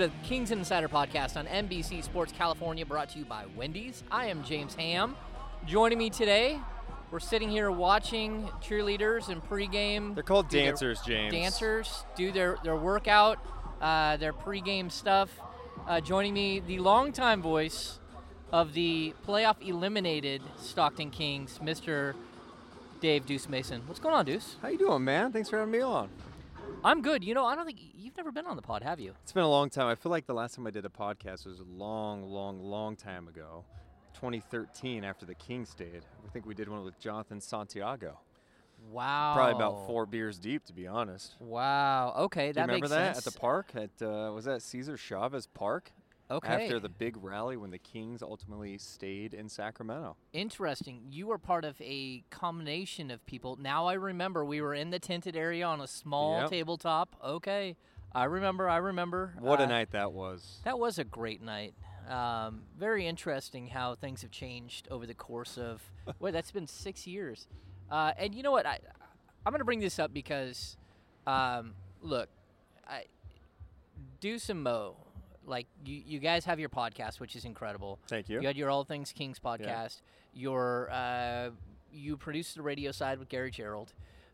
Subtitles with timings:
[0.00, 4.02] to Kings Insider Podcast on NBC Sports California, brought to you by Wendy's.
[4.10, 5.14] I am James Ham.
[5.66, 6.58] Joining me today,
[7.10, 10.14] we're sitting here watching cheerleaders and pregame.
[10.14, 11.34] They're called do their- dancers, James.
[11.34, 13.40] Dancers do their their workout,
[13.82, 15.38] uh, their pregame stuff.
[15.86, 18.00] Uh, joining me, the longtime voice
[18.52, 22.14] of the playoff eliminated Stockton Kings, Mr.
[23.02, 23.82] Dave Deuce Mason.
[23.84, 24.56] What's going on, Deuce?
[24.62, 25.30] How you doing, man?
[25.30, 26.08] Thanks for having me on.
[26.82, 27.22] I'm good.
[27.24, 29.14] You know, I don't think you've never been on the pod, have you?
[29.22, 29.86] It's been a long time.
[29.86, 32.96] I feel like the last time I did a podcast was a long, long, long
[32.96, 33.64] time ago.
[34.14, 36.02] 2013 after the King stayed.
[36.26, 38.18] I think we did one with Jonathan Santiago.
[38.90, 39.32] Wow.
[39.34, 41.34] Probably about four beers deep, to be honest.
[41.38, 42.14] Wow.
[42.16, 43.26] Okay, Do you that remember makes that sense.
[43.26, 43.72] at the park?
[43.74, 45.92] At uh, was that Cesar Chavez Park?
[46.30, 46.64] Okay.
[46.64, 50.16] After the big rally when the Kings ultimately stayed in Sacramento.
[50.32, 51.02] Interesting.
[51.10, 53.56] You were part of a combination of people.
[53.60, 56.50] Now I remember we were in the tented area on a small Yep.
[56.50, 57.16] tabletop.
[57.24, 57.76] Okay.
[58.12, 58.68] I remember.
[58.68, 59.34] I remember.
[59.38, 60.60] What Uh, a night that was.
[60.64, 61.74] That was a great night.
[62.08, 65.82] Um, very interesting how things have changed over the course of.
[66.20, 67.46] Wait, that's been six years.
[67.90, 68.66] Uh, and you know what?
[68.66, 68.78] I
[69.46, 70.76] I'm going to bring this up because,
[71.26, 72.28] um, look,
[72.86, 73.04] I,
[74.20, 74.96] Deuce and Mo,
[75.50, 77.98] like you, you guys have your podcast, which is incredible.
[78.08, 78.40] Thank you.
[78.40, 80.00] You had your All Things Kings podcast.
[80.32, 81.50] Your uh,
[81.92, 83.88] you produce the radio side with Gary Gerould.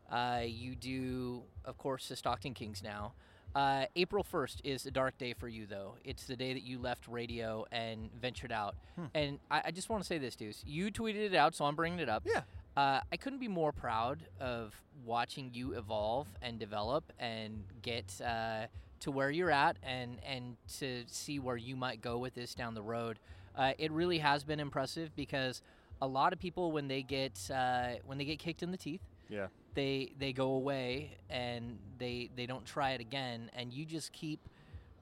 [0.09, 3.13] Uh, you do, of course, the Stockton Kings now.
[3.55, 5.95] Uh, April 1st is a dark day for you, though.
[6.03, 8.75] It's the day that you left radio and ventured out.
[8.95, 9.05] Hmm.
[9.15, 10.63] And I, I just want to say this, Deuce.
[10.65, 12.23] You tweeted it out, so I'm bringing it up.
[12.25, 12.43] Yeah.
[12.75, 18.67] Uh, I couldn't be more proud of watching you evolve and develop and get uh,
[19.01, 22.73] to where you're at and, and to see where you might go with this down
[22.73, 23.19] the road.
[23.55, 25.61] Uh, it really has been impressive because
[26.01, 29.01] a lot of people, when they get uh, when they get kicked in the teeth,
[29.29, 29.47] Yeah.
[29.73, 34.39] they they go away and they they don't try it again, and you just keep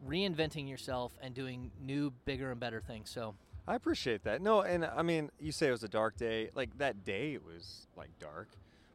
[0.07, 3.09] reinventing yourself and doing new, bigger, and better things.
[3.09, 3.35] So
[3.67, 4.41] I appreciate that.
[4.41, 6.49] No, and I mean, you say it was a dark day.
[6.55, 8.47] Like that day, it was like dark,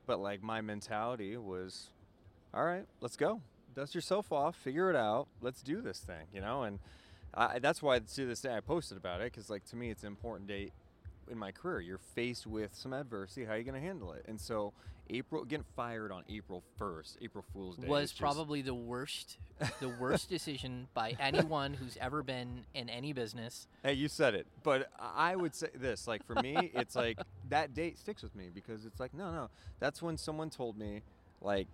[0.07, 1.91] but like my mentality was,
[2.55, 3.41] all right, let's go.
[3.75, 5.29] Dust yourself off, figure it out.
[5.41, 6.63] Let's do this thing, you know.
[6.63, 6.79] And
[7.35, 10.03] I, that's why to this day I posted about it because, like, to me, it's
[10.03, 10.73] an important date
[11.31, 11.81] in my career.
[11.81, 13.45] You're faced with some adversity.
[13.45, 14.25] How are you going to handle it?
[14.27, 14.73] And so,
[15.09, 19.39] April getting fired on April 1st, April Fool's Day, was just- probably the worst
[19.81, 23.67] the worst decision by anyone who's ever been in any business.
[23.83, 27.19] Hey, you said it, but I would say this: like for me, it's like
[27.51, 31.03] that date sticks with me because it's like, no, no, that's when someone told me,
[31.41, 31.69] like,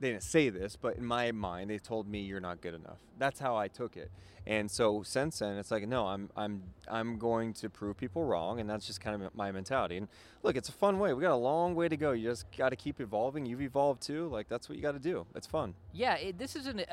[0.00, 2.98] they didn't say this, but in my mind, they told me you're not good enough.
[3.18, 4.10] That's how I took it,
[4.46, 8.60] and so since then, it's like, no, I'm, I'm, I'm going to prove people wrong,
[8.60, 9.96] and that's just kind of my mentality.
[9.96, 10.06] And
[10.44, 11.12] look, it's a fun way.
[11.12, 12.12] We got a long way to go.
[12.12, 13.44] You just got to keep evolving.
[13.44, 14.28] You've evolved too.
[14.28, 15.26] Like that's what you got to do.
[15.34, 15.74] It's fun.
[15.92, 16.84] Yeah, it, this is an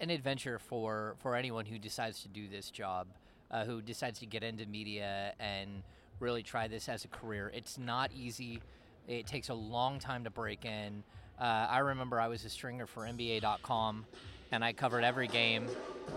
[0.00, 3.06] an adventure for for anyone who decides to do this job,
[3.52, 5.84] uh, who decides to get into media and
[6.18, 7.52] really try this as a career.
[7.54, 8.60] It's not easy.
[9.06, 11.04] It takes a long time to break in.
[11.40, 14.06] Uh, I remember I was a stringer for NBA.com,
[14.52, 15.66] and I covered every game,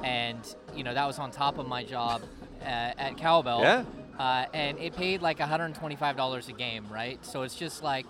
[0.03, 0.39] and
[0.75, 2.22] you know that was on top of my job
[2.61, 3.61] uh, at Cowbell.
[3.61, 3.85] Yeah.
[4.19, 7.23] Uh, and it paid like $125 a game, right?
[7.23, 8.07] So it's just like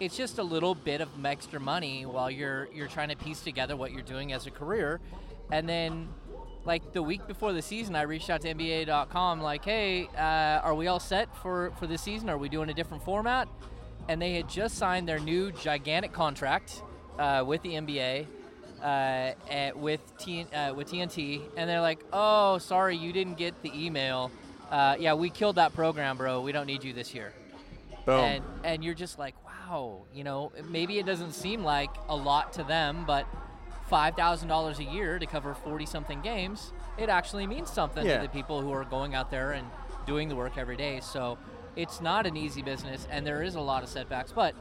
[0.00, 3.76] it's just a little bit of extra money while you're you're trying to piece together
[3.76, 5.00] what you're doing as a career,
[5.50, 6.08] and then
[6.64, 10.74] like the week before the season, I reached out to NBA.com like, hey, uh, are
[10.74, 12.28] we all set for for this season?
[12.30, 13.48] Are we doing a different format?
[14.08, 16.82] And they had just signed their new gigantic contract
[17.18, 18.26] uh, with the NBA.
[18.80, 23.60] Uh, at, with T, uh, with TNT, and they're like, "Oh, sorry, you didn't get
[23.64, 24.30] the email.
[24.70, 26.42] Uh, yeah, we killed that program, bro.
[26.42, 27.32] We don't need you this year."
[28.06, 28.20] Boom.
[28.20, 32.52] and and you're just like, wow, you know, maybe it doesn't seem like a lot
[32.52, 33.26] to them, but
[33.88, 38.18] five thousand dollars a year to cover forty something games, it actually means something Yeah.
[38.18, 39.66] to the people who are going out there and
[40.06, 41.00] doing the work every day.
[41.02, 41.36] So
[41.78, 44.54] it's not an easy business, and there is a lot of setbacks, but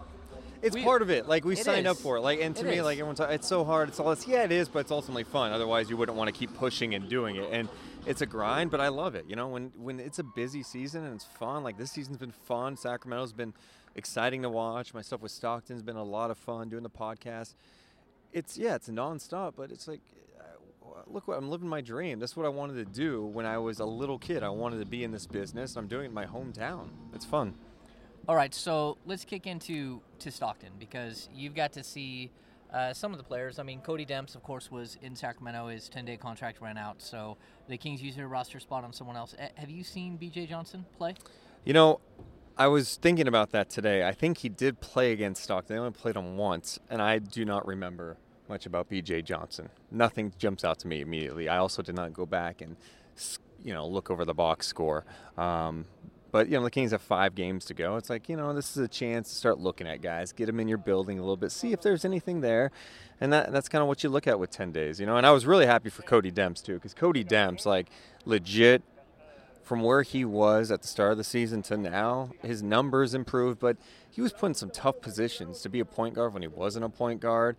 [0.62, 1.28] It's We- part of it.
[1.28, 2.22] Like we signed up for it.
[2.22, 2.84] Like and to It me, is.
[2.84, 3.90] like everyone's, it's so hard.
[3.90, 4.12] It's all.
[4.12, 5.52] It's yeah, it is, but it's ultimately fun.
[5.52, 7.48] Otherwise, you wouldn't want to keep pushing and doing it.
[7.52, 7.70] And
[8.08, 9.26] it's a grind, but I love it.
[9.28, 11.62] You know, when when it's a busy season and it's fun.
[11.64, 12.76] Like this season's been fun.
[12.76, 13.54] Sacramento's been
[13.94, 14.96] exciting to watch.
[14.96, 17.54] My stuff with Stockton's been a lot of fun doing the podcast.
[18.34, 20.02] it's yeah, it's nonstop, but it's like,
[21.06, 22.20] look what I'm living my dream.
[22.20, 24.44] That's what I wanted to do when I was a little kid.
[24.44, 25.76] I wanted to be in this business.
[25.76, 26.90] I'm doing it in my hometown.
[27.14, 27.54] It's fun.
[28.28, 32.30] All right, so let's kick into to Stockton because you've got to see
[32.74, 33.60] uh, some of the players.
[33.60, 35.68] I mean, Cody Demps, of course, was in Sacramento.
[35.68, 37.38] His 10-day contract ran out, so
[37.70, 39.34] the Kings used their roster spot on someone else.
[39.40, 40.48] Uh, have you seen B.J.
[40.48, 41.16] Johnson play?
[41.64, 42.02] You know,
[42.58, 44.06] I was thinking about that today.
[44.06, 45.76] I think he did play against Stockton.
[45.76, 48.18] They only played him once, and I do not remember
[48.50, 49.24] much about B.J.
[49.24, 49.70] Johnson.
[49.92, 51.50] Nothing jumps out to me immediately.
[51.50, 52.76] I also did not go back and
[53.64, 55.06] you know look over the box score.
[55.38, 55.86] Um,
[56.32, 57.96] but you know the Kings have five games to go.
[57.96, 60.60] It's like you know this is a chance to start looking at guys, get them
[60.60, 62.72] in your building a little bit, see if there's anything there,
[63.20, 65.00] and that that's kind of what you look at with ten days.
[65.00, 67.88] You know, and I was really happy for Cody Demps too, because Cody Demps like
[68.26, 68.84] legit
[69.64, 73.60] from where he was at the start of the season to now, his numbers improved,
[73.60, 73.76] but
[74.10, 76.86] he was put in some tough positions to be a point guard when he wasn't
[76.86, 77.58] a point guard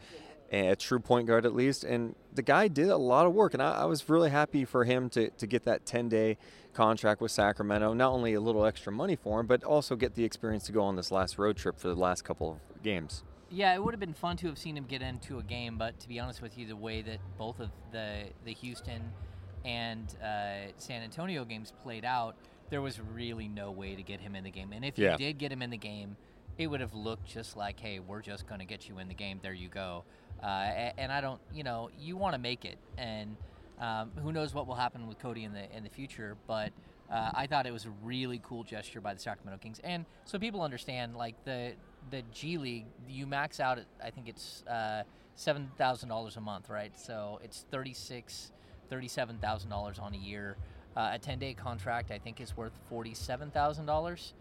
[0.50, 1.85] a true point guard at least.
[1.85, 4.85] And the guy did a lot of work, and I, I was really happy for
[4.85, 6.39] him to, to get that 10 day
[6.73, 7.93] contract with Sacramento.
[7.95, 10.83] Not only a little extra money for him, but also get the experience to go
[10.83, 13.25] on this last road trip for the last couple of games.
[13.50, 15.99] Yeah, it would have been fun to have seen him get into a game, but
[16.00, 19.11] to be honest with you, the way that both of the the Houston
[19.65, 22.37] and uh, San Antonio games played out,
[22.69, 24.73] there was really no way to get him in the game.
[24.73, 26.17] And if you did get him in the game,
[26.59, 29.15] it would have looked just like, "Hey, we're just going to get you in the
[29.15, 29.41] game.
[29.43, 30.05] There you go."
[30.43, 30.46] Uh,
[30.96, 33.37] and I don't, you know, you want to make it, and
[33.81, 36.37] um, who knows what will happen with Cody in the in the future.
[36.46, 36.73] But
[37.11, 40.38] uh, I thought it was a really cool gesture by the Sacramento Kings, and so
[40.38, 41.73] people understand, like the
[42.11, 45.02] the G League, you max out at I think it's uh,
[45.35, 46.96] seven thousand dollars a month, right?
[46.96, 48.52] So it's thirty six,
[48.88, 50.56] thirty seven thousand dollars on a year.
[50.96, 54.34] Uh, a ten day contract, I think, is worth forty seven thousand dollars.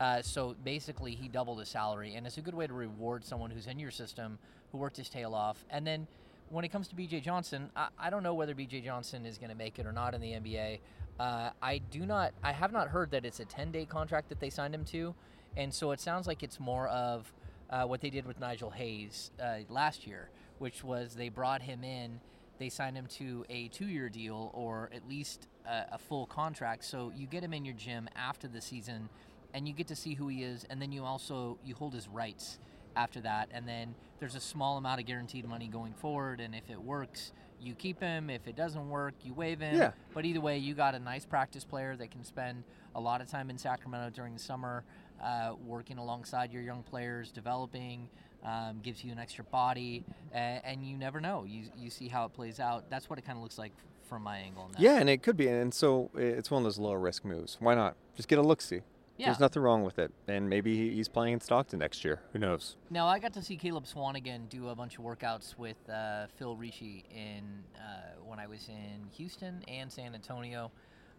[0.00, 3.50] Uh, so basically, he doubled his salary, and it's a good way to reward someone
[3.50, 4.38] who's in your system
[4.72, 5.64] who worked his tail off.
[5.70, 6.06] And then
[6.48, 9.50] when it comes to BJ Johnson, I, I don't know whether BJ Johnson is going
[9.50, 10.80] to make it or not in the NBA.
[11.20, 14.40] Uh, I do not, I have not heard that it's a 10 day contract that
[14.40, 15.14] they signed him to.
[15.56, 17.32] And so it sounds like it's more of
[17.70, 21.84] uh, what they did with Nigel Hayes uh, last year, which was they brought him
[21.84, 22.20] in,
[22.58, 26.84] they signed him to a two year deal or at least a, a full contract.
[26.84, 29.08] So you get him in your gym after the season
[29.54, 32.08] and you get to see who he is and then you also you hold his
[32.08, 32.58] rights
[32.96, 36.68] after that and then there's a small amount of guaranteed money going forward and if
[36.70, 39.92] it works you keep him if it doesn't work you waive him Yeah.
[40.14, 43.30] but either way you got a nice practice player that can spend a lot of
[43.30, 44.84] time in sacramento during the summer
[45.22, 48.08] uh, working alongside your young players developing
[48.44, 52.24] um, gives you an extra body and, and you never know you, you see how
[52.26, 53.72] it plays out that's what it kind of looks like
[54.08, 54.80] from my angle that.
[54.80, 55.48] Yeah, and it could be.
[55.48, 57.56] And so it's one of those low risk moves.
[57.60, 57.96] Why not?
[58.14, 58.82] Just get a look see.
[59.22, 59.28] Yeah.
[59.28, 60.10] There's nothing wrong with it.
[60.26, 62.18] And maybe he's playing in Stockton next year.
[62.32, 62.74] Who knows?
[62.90, 66.56] Now I got to see Caleb Swanigan do a bunch of workouts with uh, Phil
[66.56, 70.72] Ricci in uh, when I was in Houston and San Antonio.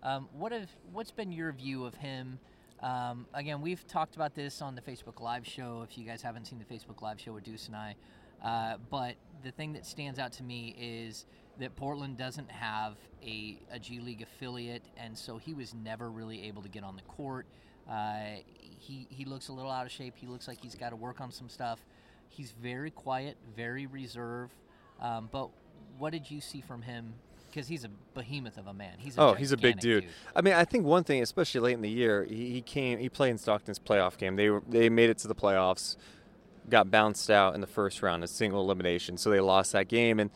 [0.03, 2.39] Um, what have what's been your view of him?
[2.81, 5.85] Um, again, we've talked about this on the Facebook Live show.
[5.89, 7.95] If you guys haven't seen the Facebook Live show with Deuce and I,
[8.43, 9.15] uh, but
[9.45, 11.25] the thing that stands out to me is
[11.57, 16.43] that Portland doesn't have a, a G League affiliate, and so he was never really
[16.43, 17.45] able to get on the court.
[17.89, 18.37] Uh,
[18.79, 20.15] he he looks a little out of shape.
[20.17, 21.79] He looks like he's got to work on some stuff.
[22.29, 24.53] He's very quiet, very reserved.
[24.99, 25.49] Um, but
[25.97, 27.13] what did you see from him?
[27.49, 28.95] Because he's a behemoth of a man.
[28.97, 30.13] He's a Oh, he's a big gigantic dude.
[30.35, 32.97] I mean, I think one thing, especially late in the year, he, he came.
[32.97, 34.35] He played in Stockton's playoff game.
[34.35, 35.95] They were, they made it to the playoffs,
[36.67, 40.19] got bounced out in the first round, a single elimination, so they lost that game.
[40.19, 40.31] And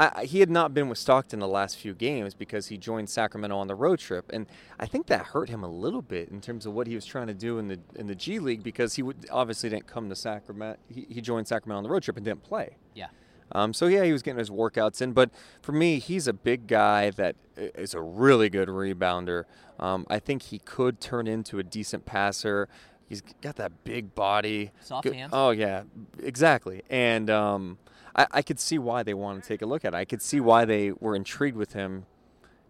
[0.00, 3.56] I, he had not been with Stockton the last few games because he joined Sacramento
[3.56, 4.46] on the road trip, and
[4.78, 7.26] I think that hurt him a little bit in terms of what he was trying
[7.26, 10.16] to do in the in the G League because he would obviously didn't come to
[10.16, 10.78] Sacramento.
[10.88, 12.76] He, he joined Sacramento on the road trip and didn't play.
[12.94, 13.08] Yeah.
[13.52, 15.30] Um, so yeah, he was getting his workouts in, but
[15.60, 19.44] for me, he's a big guy that is a really good rebounder.
[19.78, 22.68] Um, I think he could turn into a decent passer.
[23.06, 24.70] He's got that big body.
[24.80, 25.30] Soft hands.
[25.34, 25.82] Oh yeah,
[26.22, 26.82] exactly.
[26.88, 27.78] And um,
[28.14, 29.96] I, I could see why they wanted to take a look at it.
[29.96, 32.06] I could see why they were intrigued with him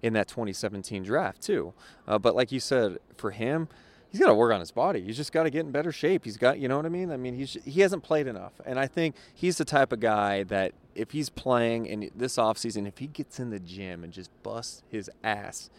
[0.02, 1.72] in that 2017 draft too.
[2.06, 3.68] Uh, but like you said, for him,
[4.10, 5.02] he's got to work on his body.
[5.02, 6.24] He's just got to get in better shape.
[6.24, 7.10] He's got, you know what I mean?
[7.10, 10.42] I mean, he's he hasn't played enough, and I think he's the type of guy
[10.44, 14.30] that if he's playing in this offseason, if he gets in the gym and just
[14.42, 15.70] busts his ass,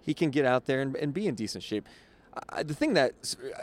[0.00, 1.88] he can get out there and, and be in decent shape.
[2.48, 3.62] I, the thing that uh,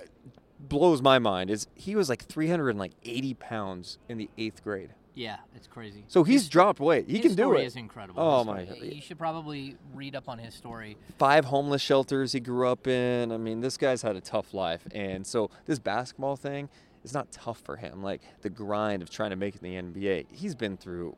[0.70, 4.92] blows my mind is he was like 380 pounds in the eighth grade.
[5.14, 6.06] Yeah, it's crazy.
[6.08, 7.10] So he's His- dropped weight.
[7.10, 7.66] He can do story it.
[7.66, 8.22] is incredible.
[8.24, 8.96] Oh His my story- God.
[8.96, 10.98] You should probably read up on his story.
[11.18, 13.32] five homeless shelters he grew up in.
[13.32, 16.70] I mean, this guy's had a tough life, and so this basketball thing
[17.04, 18.02] is not tough for him.
[18.02, 21.18] Like the grind of trying to make it in the NBA, he's been through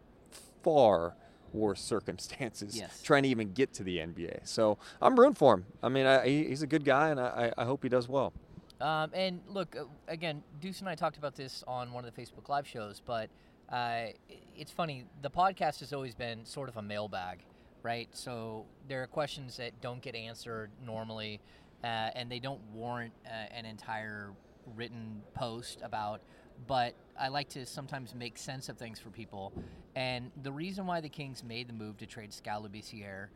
[0.63, 1.15] far
[1.51, 3.01] worse circumstances Yes.
[3.03, 4.39] trying to even get to the NBA.
[4.47, 5.65] So I'm rooting for him.
[5.83, 8.33] I mean, I, he's a good guy, and I I hope he does well.
[8.81, 12.21] Um, and look, uh, again, Deuce and I talked about this on one of the
[12.21, 13.29] Facebook Live shows, but
[13.69, 14.07] uh,
[14.55, 15.05] it's funny.
[15.21, 17.39] The podcast has always been sort of a mailbag,
[17.81, 18.09] right?
[18.11, 21.39] So there are questions that don't get answered normally,
[21.83, 24.31] uh, and they don't warrant uh, an entire
[24.75, 26.21] written post about.
[26.67, 29.53] But I like to sometimes make sense of things for people.
[29.95, 33.27] And the reason why the Kings made the move to trade Skal Labissiere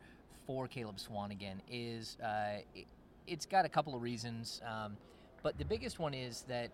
[0.46, 2.86] for Caleb Swanigan is uh, it,
[3.26, 4.60] it's got a couple of reasons.
[4.66, 4.96] Um,
[5.42, 6.70] but the biggest one is that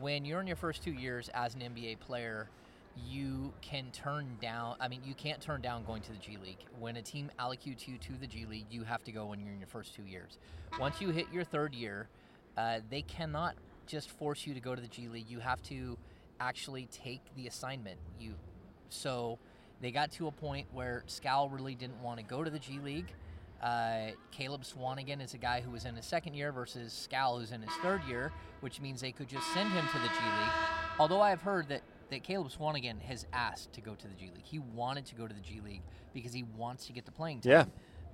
[0.00, 2.48] when you're in your first two years as an NBA player,
[3.08, 4.76] you can turn down.
[4.80, 6.64] I mean, you can't turn down going to the G League.
[6.78, 9.52] When a team allocutes you to the G League, you have to go when you're
[9.52, 10.38] in your first two years.
[10.78, 12.08] Once you hit your third year,
[12.56, 13.54] uh, they cannot
[13.86, 15.28] just force you to go to the G League.
[15.28, 15.96] You have to
[16.40, 17.98] actually take the assignment.
[18.20, 18.34] You
[18.88, 19.38] so
[19.80, 22.78] they got to a point where Skal really didn't want to go to the G
[22.78, 23.12] League.
[23.62, 27.52] Uh, Caleb Swanigan is a guy who was in his second year versus Skal who's
[27.52, 30.52] in his third year, which means they could just send him to the G League.
[30.98, 34.44] Although I've heard that, that Caleb Swanigan has asked to go to the G League.
[34.44, 37.40] He wanted to go to the G League because he wants to get the playing
[37.40, 37.52] time.
[37.52, 37.64] Yeah.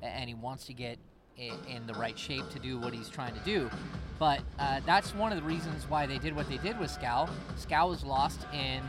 [0.02, 0.98] And he wants to get
[1.38, 3.70] in, in the right shape to do what he's trying to do.
[4.18, 7.30] But uh, that's one of the reasons why they did what they did with Skal.
[7.56, 8.82] Skal was lost in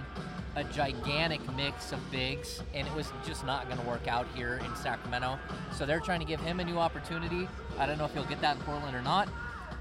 [0.56, 4.60] a gigantic mix of bigs, and it was just not going to work out here
[4.66, 5.40] in Sacramento.
[5.76, 7.48] So they're trying to give him a new opportunity.
[7.78, 9.30] I don't know if he'll get that in Portland or not,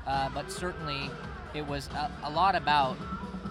[0.07, 1.11] uh, but certainly
[1.55, 2.97] it was a, a lot about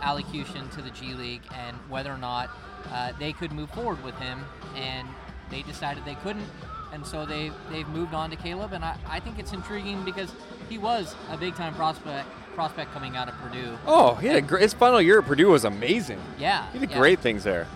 [0.02, 2.50] allocution to the G League and whether or not
[2.92, 4.40] uh, they could move forward with him,
[4.76, 5.08] and
[5.50, 6.48] they decided they couldn't.
[6.94, 10.34] And so they, they've moved on to Caleb, and I, I think it's intriguing because
[10.70, 13.78] he was a big time prospect prospect coming out of Purdue.
[13.86, 16.20] Oh, he had a great, his final year at Purdue was amazing.
[16.40, 16.68] Yeah.
[16.72, 16.98] He did yeah.
[16.98, 17.68] great things there.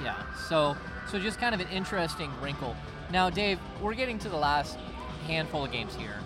[0.00, 0.14] Yeah.
[0.48, 0.76] So
[1.10, 2.76] so just kind of an interesting wrinkle.
[3.10, 4.78] Now, Dave, we're getting to the last
[5.26, 6.16] handful of games here.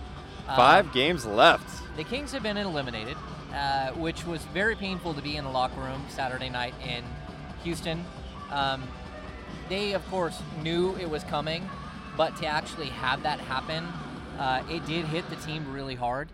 [0.48, 1.96] Um, Five games left.
[1.96, 3.16] The Kings have been eliminated,
[3.54, 7.04] uh, which was very painful to be in the locker room Saturday night in
[7.62, 8.04] Houston.
[8.50, 8.82] Um,
[9.68, 11.68] they, of course, knew it was coming,
[12.16, 13.84] but to actually have that happen,
[14.38, 16.28] uh, it did hit the team really hard.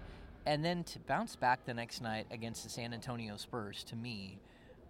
[0.46, 4.38] And then to bounce back the next night against the San Antonio Spurs, to me,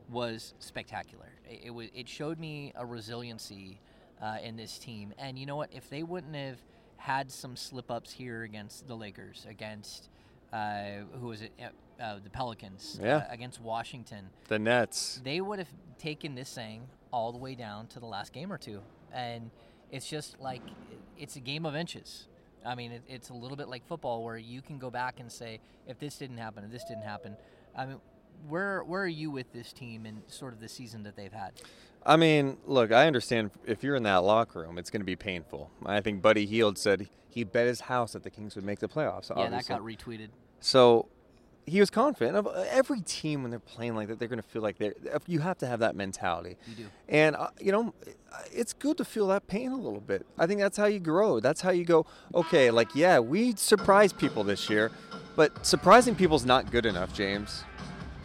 [0.09, 1.31] was spectacular.
[1.49, 3.81] It, it, was, it showed me a resiliency
[4.23, 5.13] uh, in this team.
[5.19, 5.71] And you know what?
[5.73, 6.59] If they wouldn't have
[6.97, 10.09] had some slip ups here against the Lakers, against
[10.53, 11.53] uh, who was it?
[12.01, 13.17] Uh, the Pelicans, Yeah.
[13.17, 15.21] uh, against Washington, The Nets.
[15.25, 15.69] they would have
[15.99, 18.81] taken this thing all the way down to the last game or two.
[19.13, 19.51] And
[19.91, 20.63] it's just like
[21.19, 22.29] it's a game of inches.
[22.65, 25.31] I mean, it, it's a little bit like football where you can go back and
[25.31, 27.37] say, if this didn't happen, if this didn't happen.
[27.77, 28.01] I mean,
[28.47, 31.53] where where are you with this team and sort of the season that they've had?
[32.07, 35.17] I mean, look, I understand if you're in that locker room, it's going to be
[35.17, 35.71] painful.
[35.85, 38.89] I think Buddy Hield said he bet his house that the Kings would make the
[38.89, 39.31] playoffs.
[39.31, 39.75] Yeah, that obviously.
[39.75, 40.29] got retweeted.
[40.61, 41.09] So
[41.69, 44.19] he was confident of uh, every team when they're playing like that.
[44.19, 44.95] They're going to feel like they're.
[45.27, 46.57] You have to have that mentality.
[46.67, 46.91] You do.
[47.09, 47.95] And uh, you know,
[48.53, 50.27] it's good to feel that pain a little bit.
[50.39, 51.41] I think that's how you grow.
[51.41, 52.07] That's how you go.
[52.35, 54.91] Okay, like yeah, we surprised people this year,
[55.37, 57.65] but surprising people's not good enough, James.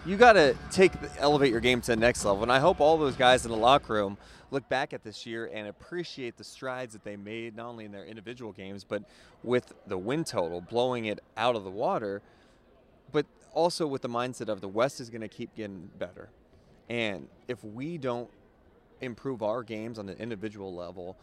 [0.05, 2.43] You got to take elevate your game to the next level.
[2.43, 4.17] And I hope all those guys in the locker room
[4.51, 7.91] look back at this year and appreciate the strides that they made, not only in
[7.91, 9.03] their individual games, but
[9.43, 12.21] with the win total, blowing it out of the water
[13.53, 16.29] also with the mindset of the West is going to keep getting better.
[16.89, 18.29] And if we don't
[19.01, 21.17] improve our games on the individual level,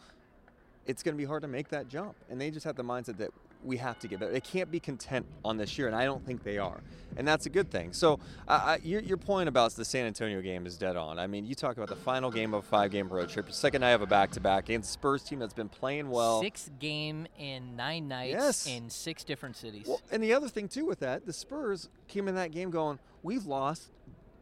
[0.85, 2.15] it's going to be hard to make that jump.
[2.29, 3.31] And they just have the mindset that
[3.63, 4.31] we have to get better.
[4.31, 6.81] They can't be content on this year, and I don't think they are.
[7.17, 7.91] And that's a good thing.
[7.91, 11.19] So, uh, your, your point about the San Antonio game is dead on.
[11.19, 13.53] I mean, you talk about the final game of a five game road trip, the
[13.53, 16.41] second night of a back to back against the Spurs team that's been playing well.
[16.41, 18.65] Sixth game in nine nights Yes.
[18.67, 19.85] in six different cities.
[19.87, 22.97] Well, and the other thing too with that, the Spurs came in that game going,
[23.23, 23.91] "We've lost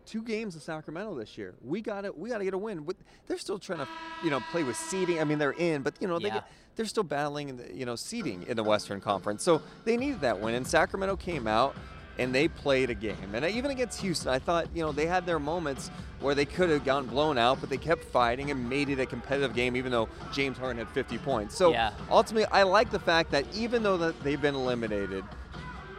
[0.10, 1.54] two games in Sacramento this year.
[1.64, 2.96] We got to we got to get a win." But
[3.28, 3.88] they're still trying to,
[4.24, 5.20] you know, play with seeding.
[5.20, 6.34] I mean, they're in, but you know, they Yeah.
[6.36, 6.44] get,
[6.76, 9.44] they're still battling, the, you know, seeding in the Western Conference.
[9.44, 11.76] So they needed that win, and Sacramento came out.
[12.18, 15.26] And they played a game, and even against Houston, I thought you know they had
[15.26, 15.88] their moments
[16.20, 19.06] where they could have gotten blown out, but they kept fighting and made it a
[19.06, 21.56] competitive game, even though James Harden had 50 points.
[21.56, 21.92] So Yeah.
[22.12, 25.24] ultimately, I like the fact that even though that they've been eliminated,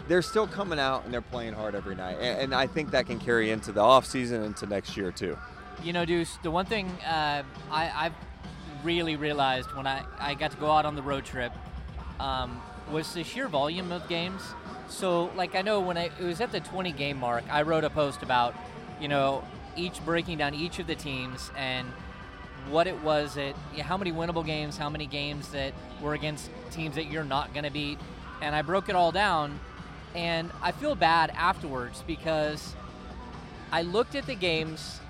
[0.09, 2.17] they're still coming out and they're playing hard every night.
[2.21, 5.39] And, and I think that can carry into the offseason into next year, too.
[5.83, 8.15] You know, Deuce, the one thing uh, I, I've
[8.85, 11.53] really realized when I, I got to go out on the road trip
[12.19, 14.43] um, was the sheer volume of games.
[14.89, 17.85] So, like, I know when I, it was at the 20 game mark, I wrote
[17.85, 18.55] a post about
[19.01, 19.43] you know,
[19.77, 21.89] each breaking down each of the teams and
[22.69, 26.51] what it was that yeah, how many winnable games, how many games that were against
[26.71, 27.99] teams that you're not going to beat,
[28.43, 29.59] and I broke it all down,
[30.15, 32.75] and I feel bad afterwards because
[33.73, 35.01] I looked at the games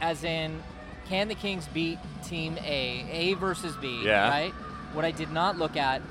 [0.00, 0.62] as in
[1.08, 4.28] can the Kings beat Team A, A versus B, Yeah.
[4.28, 4.52] right?
[4.92, 6.02] What I did not look at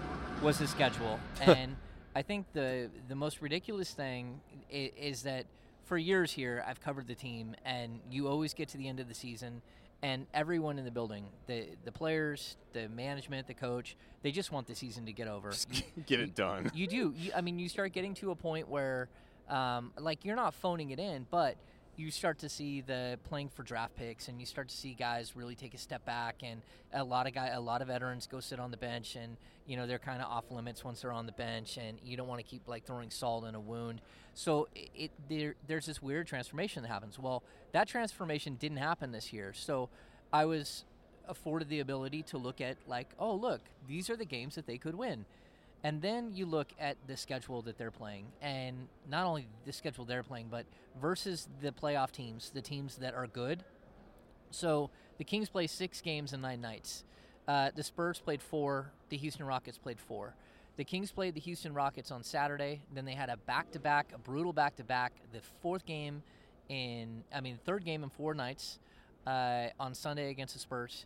[0.41, 1.75] was the schedule, and
[2.15, 4.39] I think the the most ridiculous thing
[4.70, 5.46] is, is that
[5.86, 9.08] for years here I've covered the team, and you always get to the end of
[9.08, 9.62] the season,
[10.05, 14.67] and everyone in the building, the the players, the management, the coach, they just want
[14.67, 15.51] the season to get over.
[15.71, 16.69] You- Get it done.
[16.75, 17.13] you do.
[17.17, 19.09] You, I mean, you start getting to a point where,
[19.50, 21.55] um, like, you're not phoning it in, but
[21.97, 25.35] you start to see the playing for draft picks, and you start to see guys
[25.35, 26.61] really take a step back, and
[26.93, 29.77] a lot of guy, a lot of veterans go sit on the bench, and you
[29.77, 32.39] know they're kind of off limits once they're on the bench, and you don't want
[32.39, 34.01] to keep like throwing salt in a wound.
[34.33, 37.17] So it, it there, there's this weird transformation that happens.
[37.17, 39.89] Well, that transformation didn't happen this year, so
[40.33, 40.83] I was
[41.27, 44.77] afforded the ability to look at like, oh look, these are the games that they
[44.77, 45.25] could win.
[45.85, 50.03] And then you look at the schedule that they're playing, and not only the schedule
[50.03, 50.65] they're playing, but
[50.99, 53.63] versus the playoff teams, the teams that are good.
[54.49, 54.89] So
[55.19, 57.03] the Kings play six games in nine nights.
[57.47, 58.93] Uh, the Spurs played four.
[59.09, 60.33] The Houston Rockets played four.
[60.77, 62.81] The Kings played the Houston Rockets on Saturday.
[62.91, 65.13] Then they had a back-to-back, a brutal back-to-back.
[65.33, 66.23] The fourth game
[66.67, 68.79] in, I mean, third game in four nights
[69.27, 71.05] uh, on Sunday against the Spurs.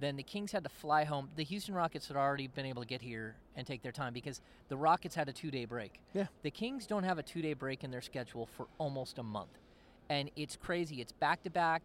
[0.00, 1.28] Then the Kings had to fly home.
[1.36, 4.40] The Houston Rockets had already been able to get here and take their time because
[4.68, 6.00] the Rockets had a two-day break.
[6.14, 6.26] Yeah.
[6.42, 9.58] The Kings don't have a two-day break in their schedule for almost a month,
[10.08, 11.00] and it's crazy.
[11.00, 11.82] It's back-to-back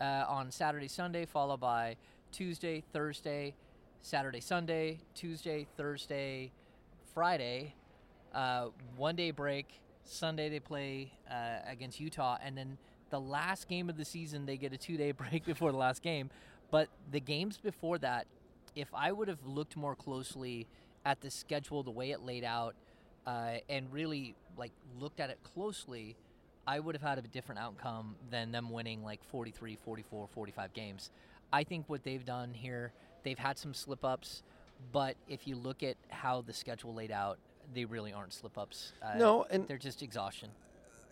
[0.00, 1.96] uh, on Saturday, Sunday, followed by
[2.30, 3.54] Tuesday, Thursday,
[4.02, 6.52] Saturday, Sunday, Tuesday, Thursday,
[7.12, 7.74] Friday,
[8.34, 9.80] uh, one day break.
[10.04, 12.78] Sunday they play uh, against Utah, and then
[13.10, 16.02] the last game of the season they get a two day break before the last
[16.02, 16.30] game.
[16.70, 18.26] But the games before that,
[18.74, 20.66] if I would have looked more closely
[21.04, 22.74] at the schedule, the way it laid out,
[23.26, 26.16] uh, and really like looked at it closely,
[26.66, 31.10] I would have had a different outcome than them winning like 43, 44, 45 games.
[31.52, 32.92] I think what they've done here,
[33.22, 34.42] they've had some slip ups,
[34.92, 37.38] but if you look at how the schedule laid out,
[37.72, 38.92] they really aren't slip ups.
[39.02, 40.50] Uh, No, and- they're just exhaustion.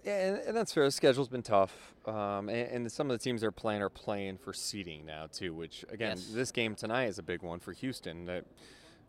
[0.07, 0.85] Yeah, and, and that's fair.
[0.85, 4.39] The schedule's been tough, um, and, and some of the teams they're playing are playing
[4.39, 5.53] for seeding now too.
[5.53, 6.29] Which again, Yes.
[6.33, 8.45] this game tonight is a big one for Houston that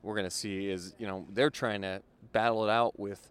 [0.02, 0.70] we're going to see.
[0.70, 3.30] Is you know they're trying to battle it out with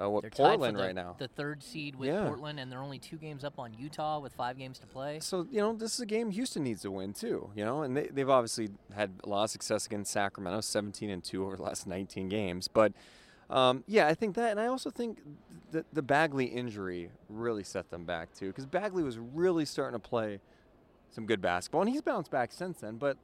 [0.00, 1.16] uh, what They're Portland the, right now.
[1.18, 2.24] The third seed with Yeah.
[2.28, 5.18] Portland, and they're only two games up on Utah with five games to play.
[5.20, 7.50] So you know this is a game Houston needs to win too.
[7.56, 11.24] You know, and they, they've obviously had a lot of success against Sacramento, 17 and
[11.24, 12.68] two over the last 19 games.
[12.68, 12.92] But
[13.50, 15.18] um, yeah, I think that, and I also think
[15.72, 20.08] that the Bagley injury really set them back too, because Bagley was really starting to
[20.08, 20.40] play
[21.10, 22.96] some good basketball, and he's bounced back since then.
[22.96, 23.16] But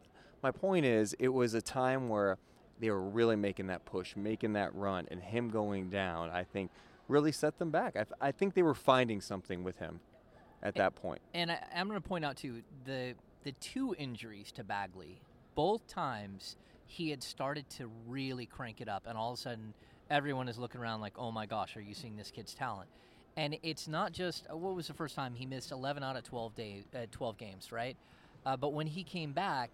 [0.43, 2.39] my point is, it was a time where
[2.81, 6.71] they were really making that push, making that run, and him going down, I think,
[7.09, 7.97] really set them back.
[7.97, 10.01] I, th- I think they were finding something with him
[10.63, 11.21] at that point.
[11.35, 15.21] And I, I'm going to point out too the the two injuries to Bagley.
[15.55, 16.57] Both times
[16.87, 19.75] he had started to really crank it up, and all of a sudden
[20.14, 22.88] everyone is looking around like, "Oh my gosh, are you seeing this kid's talent?"
[23.37, 26.22] And it's not just uh, what was the first time he missed 11 out of
[26.22, 27.96] 12 days, uh, 12 games, right?
[28.46, 29.70] Uh, but when he came back,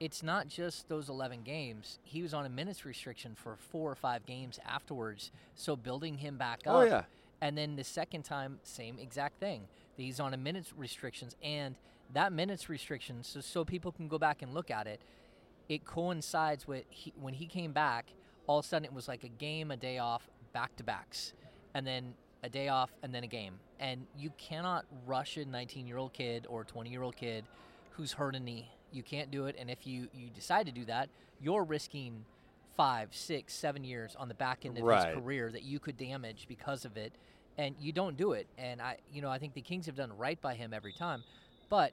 [0.00, 2.00] it's not just those 11 games.
[2.02, 5.30] He was on a minutes restriction for four or five games afterwards.
[5.54, 6.74] So building him back up.
[6.74, 7.02] Oh, yeah.
[7.40, 9.68] And then the second time, same exact thing.
[9.96, 11.76] He's on a minutes restrictions, and
[12.12, 15.00] that minutes restriction, so, so people can go back and look at it,
[15.68, 18.06] it coincides with he, when he came back.
[18.48, 21.34] All of a sudden, it was like a game, a day off, back to backs,
[21.74, 23.60] and then a day off, and then a game.
[23.78, 27.44] And you cannot rush a 19 year old kid or 20 year old kid
[27.90, 28.68] who's hurt a knee.
[28.90, 29.54] You can't do it.
[29.58, 32.24] And if you, you decide to do that, you're risking
[32.76, 35.08] five, six, seven years on the back end of Right.
[35.08, 37.12] his career that you could damage because of it.
[37.58, 38.46] And you don't do it.
[38.56, 41.22] And I, you know, I think the Kings have done right by him every time.
[41.68, 41.90] But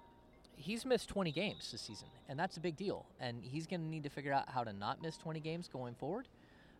[0.55, 3.05] he's missed 20 games this season, and that's a big deal.
[3.19, 5.95] And he's going to need to figure out how to not miss 20 games going
[5.95, 6.27] forward.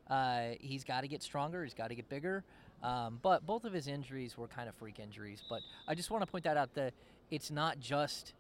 [0.10, 1.64] Uh, he's got to get stronger.
[1.64, 2.44] He's got to get bigger.
[2.84, 5.42] Um, but both of his injuries were kind of freak injuries.
[5.50, 6.74] But I just want to point that out.
[6.76, 6.94] That
[7.32, 8.34] it's not just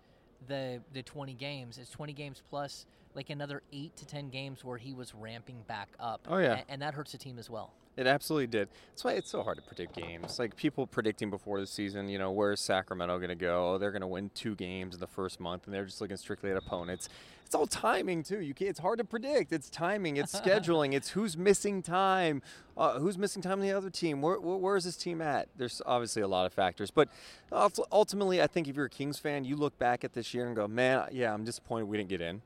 [0.47, 1.78] the the 20 games.
[1.78, 5.88] It's 20 games plus like another eight to ten games where he was ramping back
[5.99, 6.28] up.
[6.30, 6.60] Oh, yeah.
[6.67, 7.71] a- and that hurts the team as well.
[7.97, 8.67] It absolutely did.
[8.91, 10.38] That's why it's so hard to predict games.
[10.38, 13.73] Like people predicting before the season, you know, where's Sacramento going to go?
[13.73, 16.17] Oh, they're going to win two games in the first month, and they're just looking
[16.17, 17.08] strictly at opponents.
[17.45, 18.41] It's all timing too.
[18.41, 19.53] You can't, it's hard to predict.
[19.53, 20.17] It's timing.
[20.17, 20.93] It's scheduling.
[20.93, 22.41] It's who's missing time.
[22.75, 24.21] Uh, who's missing time on the other team?
[24.21, 25.47] Where, where, where is this team at?
[25.55, 27.08] There's obviously a lot of factors, but
[27.53, 30.55] ultimately, I think if you're a Kings fan, you look back at this year and
[30.55, 32.41] go, "Man, yeah, I'm disappointed we didn't get in.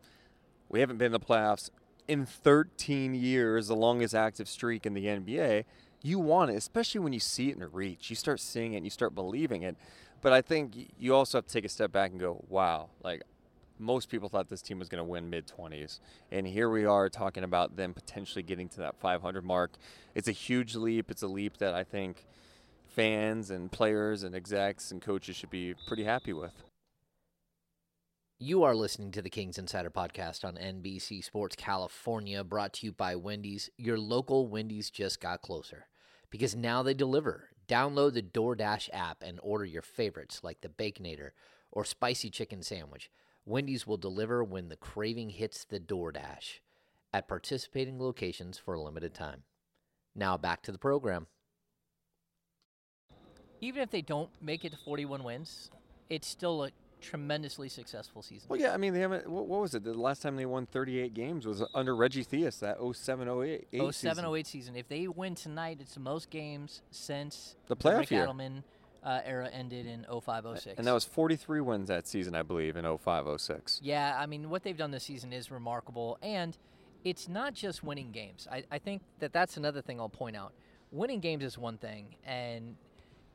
[0.67, 1.71] We haven't been in the playoffs
[2.09, 5.65] in 13 years, the longest active streak in the NBA."
[6.01, 8.09] you want it, especially when you see it in reach.
[8.09, 9.75] You start seeing it and you start believing it.
[10.21, 13.23] But I think you also have to take a step back and go, wow, like
[13.77, 15.99] most people thought this team was going to win mid 20s.
[16.31, 19.71] And here we are talking about them potentially getting to that 500 mark.
[20.15, 21.09] It's a huge leap.
[21.09, 22.25] It's a leap that I think
[22.87, 26.68] fans and players and execs and coaches should be pretty happy with.
[28.41, 32.93] You are listening to the Kings Insider Podcast on NBC Sports California, brought to you
[32.93, 33.69] by Wendy's.
[33.75, 35.87] Your local Wendy's just got closer
[36.29, 37.49] because now they deliver.
[37.67, 41.31] Download the DoorDash app and order your favorites like the Baconator
[41.69, 43.11] or spicy chicken sandwich.
[43.45, 46.59] Wendy's will deliver when the craving hits the DoorDash
[47.13, 49.43] at participating locations for a limited time.
[50.15, 51.27] Now back to the program.
[53.59, 55.71] Even if they don't make it to 41 wins,
[56.09, 58.47] it's still a tremendously successful season.
[58.49, 59.83] Well, yeah, I mean, they haven't, what, what was it?
[59.83, 63.93] The last time they won 38 games was under Reggie Theus, that 07 08 07
[63.93, 64.25] season.
[64.25, 64.75] 08 season.
[64.75, 68.27] If they win tonight, it's the most games since The playoff Rick year.
[68.27, 68.63] Adelman
[69.03, 70.77] uh, era ended in 05 06.
[70.77, 73.79] And that was 43 wins that season, I believe, in 05 06.
[73.83, 76.17] Yeah, I mean, what they've done this season is remarkable.
[76.21, 76.57] And
[77.03, 78.47] it's not just winning games.
[78.51, 80.53] I, I think that that's another thing I'll point out.
[80.91, 82.15] Winning games is one thing.
[82.25, 82.75] And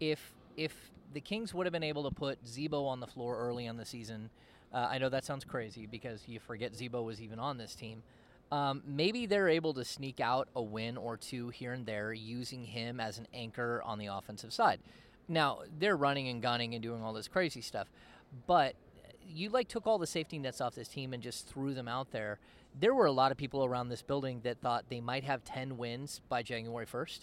[0.01, 3.67] if if the Kings would have been able to put Z-Bo on the floor early
[3.69, 4.31] on the season,
[4.73, 8.03] uh, I know that sounds crazy because you forget Z-Bo was even on this team.
[8.53, 12.65] Um, maybe they're able to sneak out a win or two here and there using
[12.65, 14.81] him as an anchor on the offensive side.
[15.29, 17.89] Now, they're running and gunning and doing all this crazy stuff,
[18.47, 18.75] but
[19.27, 22.11] you like took all the safety nets off this team and just threw them out
[22.11, 22.39] there.
[22.79, 25.79] There were a lot of people around this building that thought they might have 10
[25.79, 27.21] wins by January 1st.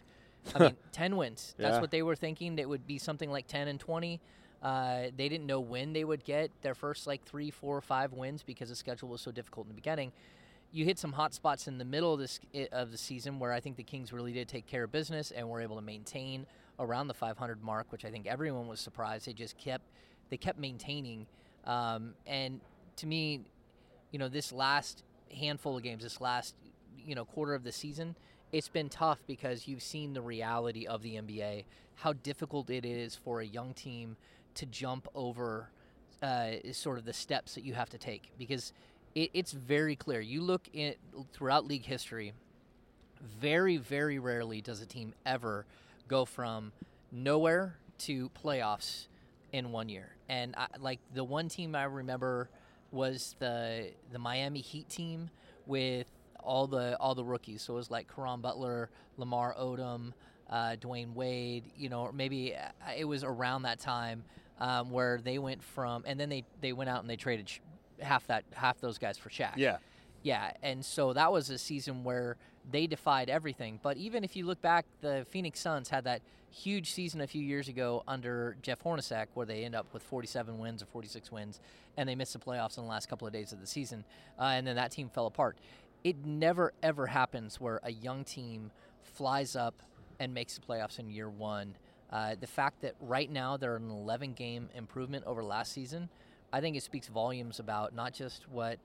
[0.56, 1.54] I mean, 10 wins.
[1.58, 1.82] That's Yeah.
[1.82, 2.58] what they were thinking.
[2.60, 4.20] It would be something like 10 and 20.
[4.62, 8.14] Uh, they didn't know when they would get their first like three, four, or five
[8.14, 10.12] wins because the schedule was so difficult in the beginning.
[10.72, 12.40] You hit some hot spots in the middle of this
[12.72, 15.50] of the season where I think the Kings really did take care of business and
[15.50, 16.46] were able to maintain
[16.80, 19.26] around the 500 mark, which I think everyone was surprised.
[19.28, 19.84] They just kept
[20.30, 21.26] they kept maintaining.
[21.66, 22.62] Um, and
[22.98, 23.42] to me,
[24.12, 25.04] you know, this last
[25.36, 26.56] handful of games, this last
[27.04, 28.16] you know quarter of the season,
[28.52, 33.16] it's been tough because you've seen the reality of the NBA, how difficult it is
[33.16, 34.18] for a young team
[34.56, 35.70] to jump over
[36.22, 38.74] uh, sort of the steps that you have to take because
[39.16, 40.20] it, it's very clear.
[40.22, 40.98] You look at
[41.34, 42.34] throughout league history,
[43.40, 45.66] very very rarely does a team ever
[46.08, 46.72] go from
[47.12, 49.08] nowhere to playoffs
[49.52, 50.16] in one year.
[50.30, 52.50] And I, like the one team I remember
[52.92, 55.30] was the the Miami Heat team
[55.66, 56.08] with
[56.44, 57.62] all the all the rookies.
[57.62, 60.14] So it was like Caron Butler, Lamar Odom,
[60.50, 61.66] uh, Dwyane Wade.
[61.78, 64.24] You know, or maybe uh, it was around that time
[64.60, 67.60] um, where they went from, and then they they went out and they traded sh-
[68.00, 69.54] half that half those guys for Shaq.
[69.58, 69.78] Yeah.
[70.24, 72.38] Yeah, and so that was a season where
[72.70, 73.80] they defied everything.
[73.82, 77.42] But even if you look back, the Phoenix Suns had that huge season a few
[77.42, 81.60] years ago under Jeff Hornacek, where they end up with 47 wins or 46 wins,
[81.98, 84.04] and they missed the playoffs in the last couple of days of the season,
[84.38, 85.58] uh, and then that team fell apart.
[86.04, 88.72] It never ever happens where a young team
[89.04, 89.76] flies up
[90.20, 91.76] and makes the playoffs in year one.
[92.12, 96.10] Uh, the fact that right now they're an 11 game improvement over last season,
[96.52, 98.80] I think it speaks volumes about not just what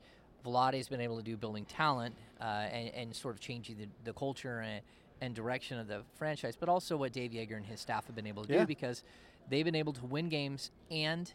[0.45, 4.13] Vlade's been able to do building talent uh, and, and sort of changing the, the
[4.13, 4.81] culture and,
[5.19, 8.27] and direction of the franchise, but also what Dave Joerger and his staff have been
[8.27, 8.59] able to Yeah.
[8.61, 9.03] do because
[9.49, 11.31] they've been able to win games and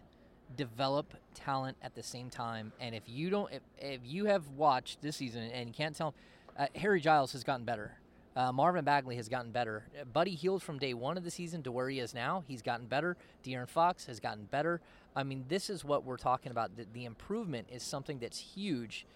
[0.56, 2.72] develop talent at the same time.
[2.80, 6.14] And if you don't, if, if you have watched this season and you can't tell,
[6.58, 7.98] uh, Harry Giles has gotten better.
[8.34, 9.84] Uh, Marvin Bagley has gotten better.
[9.98, 12.44] Uh, Buddy Hield from day one of the season to where he is now.
[12.46, 13.16] He's gotten better.
[13.44, 14.80] De'Aaron Fox has gotten better.
[15.14, 16.76] I mean, this is what we're talking about.
[16.76, 19.06] The, the improvement is something that's huge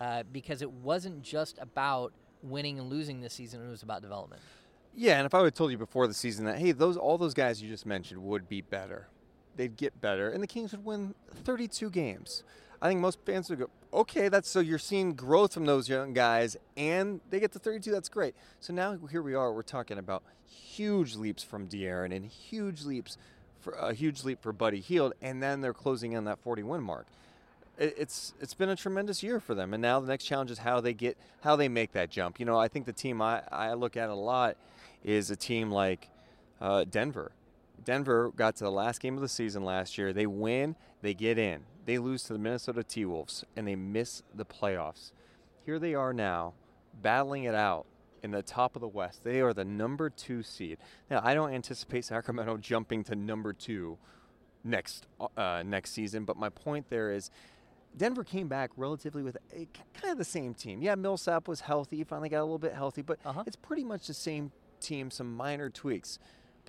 [0.00, 3.66] uh, because it wasn't just about winning and losing this season.
[3.66, 4.40] It was about development.
[4.94, 7.16] Yeah, and if I would have told you before the season that hey, those all
[7.16, 9.08] those guys you just mentioned would be better,
[9.56, 12.42] they'd get better, and the Kings would win 32 games.
[12.82, 16.14] I think most fans would go, okay, that's so you're seeing growth from those young
[16.14, 17.90] guys, and they get to 32.
[17.90, 18.34] That's great.
[18.60, 19.52] So now here we are.
[19.52, 23.18] We're talking about huge leaps from De'Aaron and huge leaps
[23.60, 27.06] for a huge leap for Buddy Hield, and then they're closing in that 41 mark.
[27.78, 30.58] it, it's it's been a tremendous year for them, and now the next challenge is
[30.58, 32.40] how they get how they make that jump.
[32.40, 34.56] You know, I think the team I, I look at a lot
[35.04, 36.08] is a team like
[36.60, 37.32] uh, Denver.
[37.84, 40.12] Denver got to the last game of the season last year.
[40.12, 41.62] They win, they get in.
[41.86, 45.12] They lose to the Minnesota T Wolves, and they miss the playoffs.
[45.64, 46.54] Here they are now,
[47.02, 47.86] battling it out
[48.22, 49.24] in the top of the West.
[49.24, 50.78] They are the number two seed.
[51.10, 53.98] Now, I don't anticipate Sacramento jumping to number two
[54.62, 57.30] next uh, next season, but my point there is.
[57.96, 59.66] Denver came back relatively with a,
[60.00, 60.80] kind of the same team.
[60.80, 63.42] Yeah, Millsap was healthy, finally got a little bit healthy, but Uh-huh.
[63.48, 66.20] it's pretty much the same team, some minor tweaks.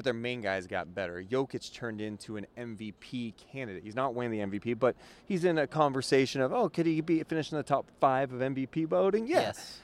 [0.01, 1.23] But their main guys got better.
[1.23, 3.83] Jokic turned into an MVP candidate.
[3.83, 4.95] He's not winning the MVP, but
[5.27, 8.87] he's in a conversation of, oh, could he be finishing the top five of MVP
[8.87, 9.27] voting?
[9.27, 9.79] Yeah Yes.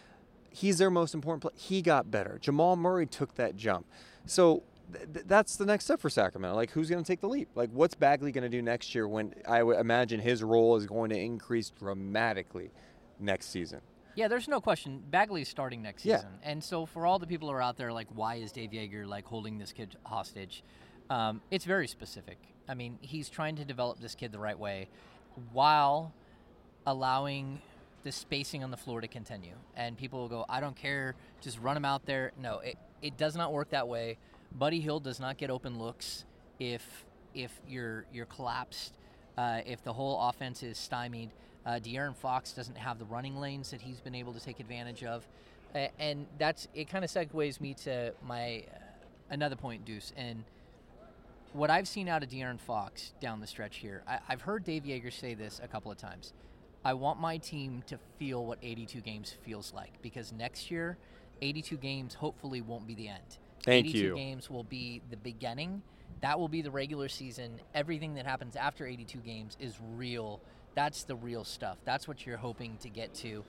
[0.50, 1.54] he's their most important player.
[1.56, 2.40] He got better.
[2.42, 3.86] Jamal Murray took that jump.
[4.26, 6.56] So th- th- that's the next step for Sacramento.
[6.56, 7.50] Like, who's going to take the leap?
[7.54, 10.88] Like, what's Bagley going to do next year when I would imagine his role is
[10.88, 12.72] going to increase dramatically
[13.20, 13.82] next season?
[14.18, 15.04] Yeah, there's no question.
[15.12, 16.16] Bagley's starting next Yeah.
[16.18, 18.72] season, and so for all the people who are out there, like, why is Dave
[18.72, 20.64] Joerger like holding this kid hostage?
[21.12, 22.40] Um, it's very specific.
[22.68, 24.90] I mean, he's trying to develop this kid the right way,
[25.54, 26.14] while
[26.88, 27.62] allowing
[28.02, 29.54] the spacing on the floor to continue.
[29.76, 32.32] And people will go, I don't care, just run him out there.
[32.42, 34.18] No, it, it does not work that way.
[34.52, 36.26] Buddy Hield does not get open looks
[36.60, 38.98] if if you're you're collapsed,
[39.38, 41.30] uh, if the whole offense is stymied.
[41.68, 45.04] Uh, De'Aaron Fox doesn't have the running lanes that he's been able to take advantage
[45.04, 45.28] of,
[45.76, 46.88] uh, and that's it.
[46.90, 48.80] Kind of segues me to my uh,
[49.32, 50.46] another point, Deuce, and
[51.52, 54.02] what I've seen out of De'Aaron Fox down the stretch here.
[54.08, 56.32] I, I've heard Dave Joerger say this a couple of times.
[56.86, 60.98] I want my team to feel what 82 games feels like because next year,
[61.42, 63.40] 82 games hopefully won't be the end.
[63.66, 64.16] Thank 82 you.
[64.16, 65.82] games will be the beginning.
[66.22, 67.60] That will be the regular season.
[67.76, 70.40] Everything that happens after 82 games is real.
[70.78, 71.80] That's the real stuff.
[71.86, 73.44] That's what you're hoping to get to.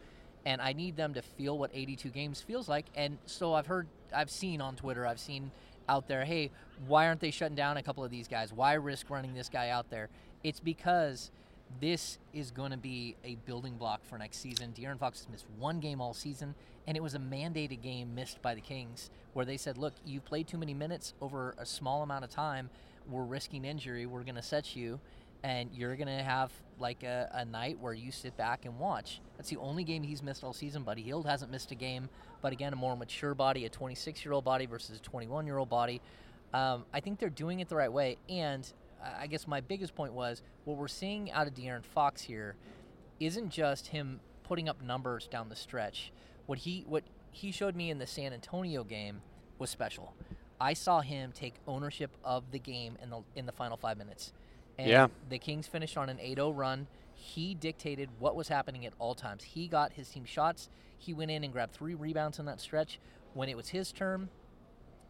[0.46, 2.86] And I need them to feel what 82 games feels like.
[2.94, 3.86] And so I've heard,
[4.16, 5.50] I've seen on Twitter, I've seen
[5.90, 6.50] out there, hey,
[6.86, 8.50] why aren't they shutting down a couple of these guys?
[8.50, 10.08] Why risk running this guy out there?
[10.42, 11.30] It's because
[11.82, 14.72] this is going to be a building block for next season.
[14.74, 16.54] De'Aaron Fox has missed one game all season,
[16.86, 20.24] and it was a mandated game missed by the Kings where they said, look, you've
[20.24, 22.70] played too many minutes over a small amount of time.
[23.06, 24.06] We're risking injury.
[24.06, 24.98] We're going to set you,
[25.42, 29.20] and you're to have like a, a night where you sit back and watch.
[29.36, 30.82] That's the only game he's missed all season.
[30.82, 32.08] Buddy Hield hasn't missed a game,
[32.42, 35.58] but again, a more mature body, a 26 year old body versus a 21 year
[35.58, 36.00] old body.
[36.52, 38.16] Um, I think they're doing it the right way.
[38.28, 38.70] And
[39.18, 42.56] I guess my biggest point was what we're seeing out of De'Aaron Fox here
[43.20, 46.12] isn't just him putting up numbers down the stretch.
[46.46, 49.20] What he what he showed me in the San Antonio game
[49.58, 50.14] was special.
[50.60, 54.32] I saw him take ownership of the game in the in the final five minutes.
[54.78, 55.08] And Yeah.
[55.28, 56.86] the Kings finished on an 8-0 run.
[57.14, 59.42] He dictated what was happening at all times.
[59.42, 60.68] He got his team shots.
[60.96, 62.98] He went in and grabbed three rebounds in that stretch.
[63.34, 64.28] When it was his turn,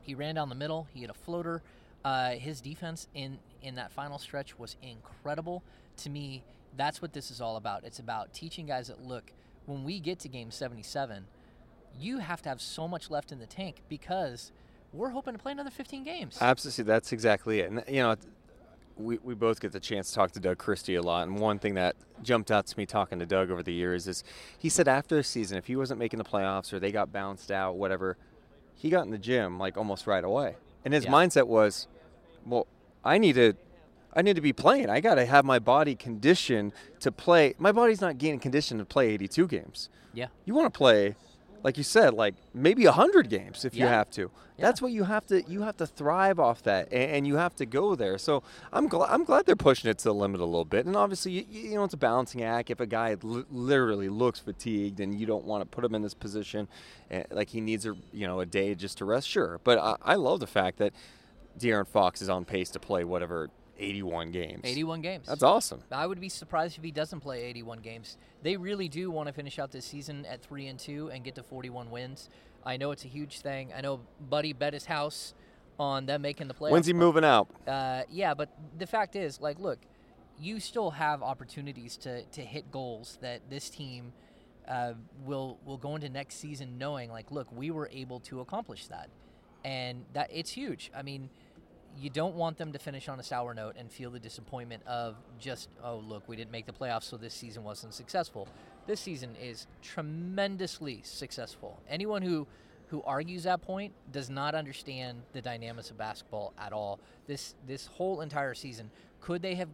[0.01, 0.89] he ran down the middle.
[0.93, 1.63] He had a floater.
[2.05, 5.63] Uh, his defense in in that final stretch was incredible.
[5.99, 6.45] To me,
[6.77, 7.85] that's what this is all about.
[7.85, 9.33] It's about teaching guys that look
[9.67, 11.27] when we get to game 77,
[11.99, 14.53] you have to have so much left in the tank because
[14.93, 16.39] we're hoping to play another 15 games.
[16.41, 17.71] Absolutely, that's exactly it.
[17.71, 18.17] And you know,
[18.99, 21.59] we, we both get the chance to talk to Doug Christie a lot, and one
[21.59, 24.25] thing that jumped out to me talking to Doug over the years is
[24.59, 27.51] he said after the season, if he wasn't making the playoffs or they got bounced
[27.51, 28.17] out, whatever,
[28.75, 31.13] he got in the gym like almost right away, and his Yeah.
[31.13, 31.87] mindset was,
[32.45, 32.67] well,
[33.05, 33.55] I need to.
[34.17, 34.89] I need to be playing.
[34.91, 37.55] I got to have my body conditioned to play.
[37.59, 39.91] My body's not getting conditioned to play 82 games.
[40.15, 40.29] yeah.
[40.47, 41.15] You want to play,
[41.63, 44.31] like you said, like maybe 100 games if you have to.
[44.59, 45.43] That's what you have to.
[45.49, 48.19] You have to thrive off that, and, and you have to go there.
[48.19, 48.43] So
[48.73, 49.11] I'm glad.
[49.11, 50.85] I'm glad they're pushing it to the limit a little bit.
[50.85, 52.69] And obviously, you, you know, it's a balancing act.
[52.71, 56.03] If a guy li- literally looks fatigued and you don't want to put him in
[56.03, 56.67] this position,
[57.11, 59.61] eh, like he needs a you know a day just to rest, sure.
[59.63, 60.93] But I, I love the fact that
[61.59, 64.61] De'Aaron Fox is on pace to play whatever 81 games.
[64.65, 65.27] 81 games.
[65.27, 65.83] That's awesome.
[65.91, 68.17] I would be surprised if he doesn't play 81 games.
[68.43, 71.35] They really do want to finish out this season at 3 and 2 and get
[71.37, 72.29] to 41 wins.
[72.65, 73.73] I know it's a huge thing.
[73.77, 75.35] I know Buddy bet his house
[75.79, 76.73] on them making the playoffs.
[76.73, 77.49] When's he moving out?
[77.67, 79.79] Uh, yeah, but the fact is, like, look,
[80.41, 84.13] you still have opportunities to, to hit goals that this team
[84.69, 84.93] uh,
[85.25, 89.09] will will go into next season knowing, like, look, we were able to accomplish that,
[89.65, 90.91] and that it's huge.
[90.95, 91.31] I mean,
[91.97, 95.17] you don't want them to finish on a sour note and feel the disappointment of
[95.39, 98.49] just, oh, look, we didn't make the playoffs, so this season wasn't successful.
[98.87, 101.81] This season is tremendously successful.
[101.89, 102.47] Anyone who
[102.89, 106.99] who argues that point does not understand the dynamics of basketball at all.
[107.27, 109.69] This this whole entire season, could they have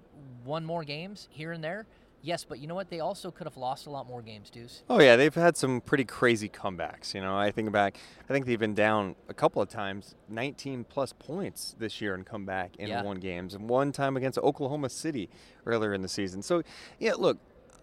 [0.44, 1.86] won more games here and there?
[2.24, 2.88] Yes, but you know what?
[2.88, 4.82] They also could have lost a lot more games, Deuce.
[4.88, 7.12] Oh yeah, they've had some pretty crazy comebacks.
[7.12, 7.98] You know, I think back.
[8.28, 12.24] I think they've been down a couple of times, 19 plus points this year and
[12.24, 13.02] come back in Yeah.
[13.02, 15.28] one games, and one time against Oklahoma City
[15.66, 16.40] earlier in the season.
[16.40, 16.62] So
[16.98, 17.36] yeah, look,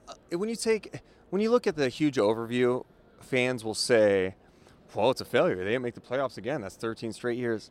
[0.10, 2.84] uh, when you take when you look at the huge overview,
[3.20, 4.34] fans will say,
[4.96, 5.56] "Well, it's a failure.
[5.58, 6.62] They didn't make the playoffs again.
[6.62, 7.70] That's 13 straight years."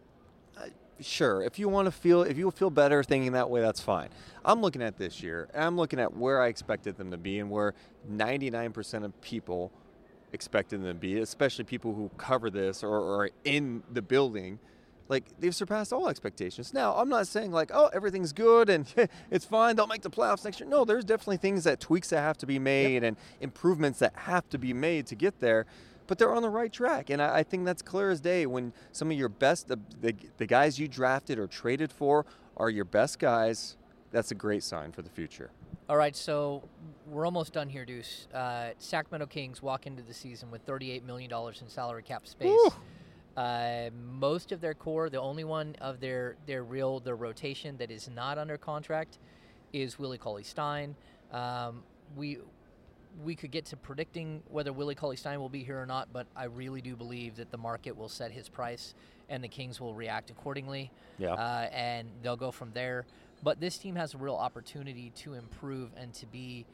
[1.01, 4.11] Sure, if you want to feel, if you feel better thinking that way, that's fine.
[4.45, 7.39] I'm looking at this year, and I'm looking at where I expected them to be,
[7.39, 7.75] and where
[8.11, 9.73] 99% of people
[10.33, 14.59] expected them to be, especially people who cover this or, or are in the building.
[15.09, 16.73] Like they've surpassed all expectations.
[16.73, 18.87] Now, I'm not saying like, oh, everything's good and
[19.31, 19.75] it's fine.
[19.75, 20.69] They'll make the playoffs next year.
[20.69, 24.49] No, there's definitely things that tweaks that have to be made and improvements that have
[24.51, 25.67] to be made to get there.
[26.11, 28.44] But they're on the right track, and I, I think that's clear as day.
[28.44, 32.68] When some of your best, the, the, the guys you drafted or traded for, are
[32.68, 33.77] your best guys.
[34.11, 35.53] That's a great sign for the future.
[35.88, 36.64] All right, so
[37.07, 38.27] we're almost done here, Deuce.
[38.35, 42.59] Uh, Sacramento Kings walk into the season with $38 million in salary cap space.
[43.37, 47.92] Uh, most of their core, the only one of their, their real, their rotation that
[47.92, 49.18] is not under contract
[49.73, 50.96] is Willie Cauley Stein.
[51.31, 51.85] Um,
[52.16, 52.38] we,
[53.25, 56.27] we could get to predicting whether Willie Cauley Stein will be here or not, but
[56.37, 58.94] I really do believe that the market will set his price
[59.29, 61.35] and the Kings will react accordingly Yeah.
[61.35, 63.07] uh, and they'll go from there.
[63.42, 66.66] But this team has a real opportunity to improve and to be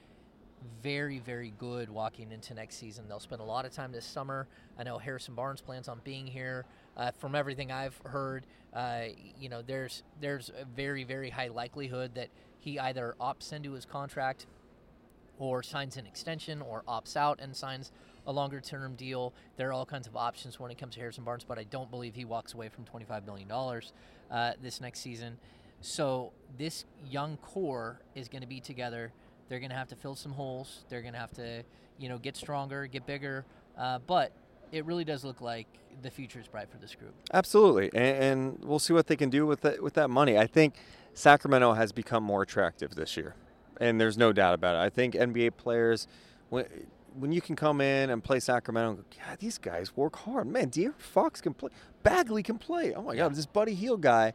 [0.83, 3.07] very, very good walking into next season.
[3.09, 4.49] They'll spend a lot of time this summer.
[4.79, 6.65] I know Harrison Barnes plans on being here.
[6.97, 9.03] Uh, from everything I've heard, uh,
[9.39, 13.85] you know, there's there's a very, very high likelihood that he either opts into his
[13.85, 14.47] contract
[15.39, 17.93] or signs an extension or opts out and signs
[18.27, 19.33] a longer term deal.
[19.57, 21.91] There are all kinds of options when it comes to Harrison Barnes, but I don't
[21.91, 23.51] believe he walks away from $25 million
[24.31, 25.39] uh, this next season.
[25.81, 29.13] So this young core is going to be together.
[29.49, 30.85] They're going to have to fill some holes.
[30.89, 31.63] They're going to have to,
[31.99, 33.45] you know, get stronger, get bigger.
[33.79, 34.33] Uh, but
[34.73, 35.67] it really does look like
[36.03, 37.15] the future is bright for this group.
[37.33, 40.39] Absolutely, and, and we'll see what they can do with that with that money.
[40.39, 40.75] I think
[41.15, 43.35] Sacramento has become more attractive this year,
[43.81, 44.79] and there's no doubt about it.
[44.79, 46.07] I think NBA players,
[46.51, 46.67] when
[47.19, 50.47] when you can come in and play Sacramento, God, these guys work hard.
[50.47, 51.71] Man, De'Aaron Fox can play,
[52.03, 52.93] Bagley can play.
[52.95, 54.33] Oh my God, this Buddy Hield guy.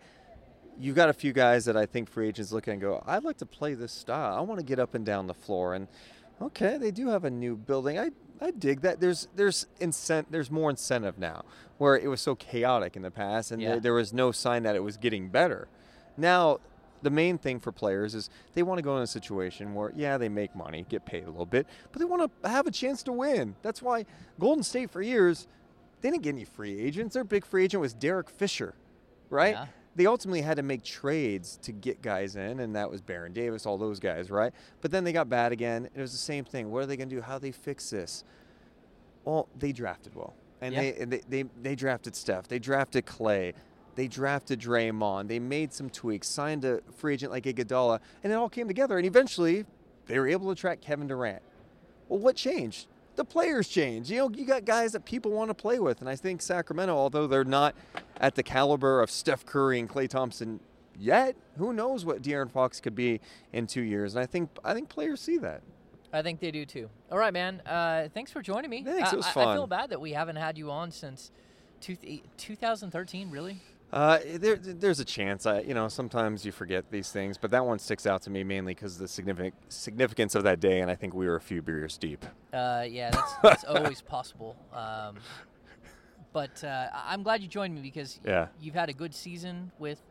[0.79, 3.23] You've got a few guys that I think free agents look at and go, I'd
[3.23, 4.35] like to play this style.
[4.35, 5.75] I want to get up and down the floor.
[5.75, 5.87] And
[6.41, 7.99] okay, they do have a new building.
[7.99, 8.09] I
[8.43, 8.99] I dig that.
[8.99, 11.43] There's there's incent there's more incentive now,
[11.77, 13.71] where it was so chaotic in the past, and Yeah.
[13.71, 15.67] there, there was no sign that it was getting better.
[16.17, 16.59] Now,
[17.01, 20.17] the main thing for players is they want to go in a situation where yeah
[20.17, 23.03] they make money, get paid a little bit, but they want to have a chance
[23.03, 23.55] to win.
[23.61, 24.05] That's why
[24.39, 25.47] Golden State for years
[26.01, 27.13] they didn't get any free agents.
[27.13, 28.73] Their big free agent was Derek Fisher,
[29.29, 29.53] right?
[29.53, 29.65] Yeah.
[29.95, 33.65] They ultimately had to make trades to get guys in, and that was Baron Davis,
[33.65, 34.53] all those guys, right?
[34.81, 35.89] But then they got bad again.
[35.93, 36.71] It was the same thing.
[36.71, 37.21] What are they going to do?
[37.21, 38.23] How do they fix this?
[39.25, 40.79] Well, they drafted well, and Yeah.
[40.81, 42.47] they, and they they they drafted Steph.
[42.47, 43.53] They drafted Klay.
[43.95, 45.27] They drafted Draymond.
[45.27, 48.97] They made some tweaks, signed a free agent like Iguodala, and it all came together.
[48.97, 49.65] And eventually,
[50.07, 51.41] they were able to attract Kevin Durant.
[52.07, 52.87] Well, what changed?
[53.15, 54.09] The players changed.
[54.09, 56.95] You know, you got guys that people want to play with, and I think Sacramento,
[56.95, 57.75] although they're not
[58.17, 60.61] at the caliber of Steph Curry and Klay Thompson
[60.97, 63.19] yet, who knows what De'Aaron Fox could be
[63.51, 64.15] in two years?
[64.15, 65.61] And I think I think players see that.
[66.13, 66.89] I think they do too.
[67.11, 67.61] All right, man.
[67.65, 68.83] Uh, thanks for joining me.
[68.83, 71.31] Thanks, I, it was I- I feel bad that we haven't had you on since
[71.81, 71.97] two,
[72.37, 73.57] 2013, really?
[73.91, 75.45] Uh, there, there's a chance.
[75.45, 78.43] I, you know, sometimes you forget these things, but that one sticks out to me
[78.43, 81.61] mainly because the significant significance of that day, and I think we were a few
[81.61, 82.25] beers deep.
[82.53, 84.55] Uh, yeah, that's, that's always possible.
[84.73, 85.17] Um,
[86.33, 88.47] but uh, I'm glad you joined me because Yeah.
[88.61, 90.01] you've had a good season with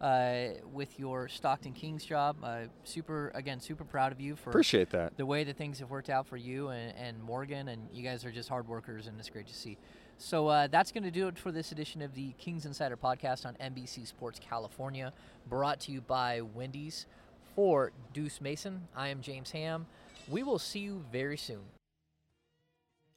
[0.00, 2.36] uh, with your Stockton Kings job.
[2.42, 5.16] Uh, super again, super proud of you for Appreciate that.
[5.16, 8.24] the way that things have worked out for you and, and Morgan, and you guys
[8.24, 9.76] are just hard workers, and it's great to see.
[10.18, 13.46] So uh, that's going to do it for this edition of the Kings Insider podcast
[13.46, 15.12] on NBC Sports California,
[15.48, 17.06] brought to you by Wendy's.
[17.54, 19.86] For Deuce Mason, I am James Ham.
[20.28, 21.60] We will see you very soon.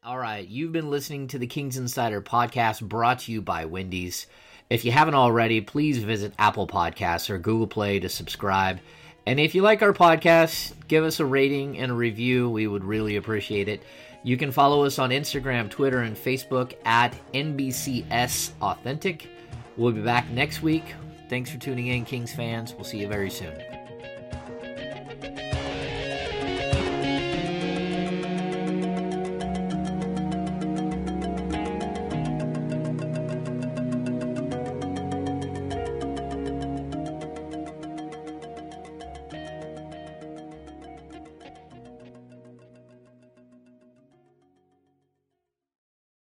[0.04, 4.26] All right, you've been listening to the Kings Insider podcast brought to you by Wendy's.
[4.72, 8.80] If you haven't already, please visit Apple Podcasts or Google Play to subscribe.
[9.26, 12.50] And if you like our podcast, give us a rating and a review.
[12.50, 13.84] We would really appreciate it.
[14.24, 19.28] You can follow us on Instagram, Twitter, and Facebook at NBCS Authentic.
[19.76, 20.86] We'll be back next week.
[21.28, 22.74] Thanks for tuning in, Kings fans.
[22.74, 23.71] We'll see you very soon.